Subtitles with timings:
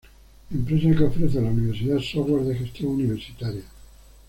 [0.49, 3.61] Empresa que ofrece a la Universidad software de gestión universitaria.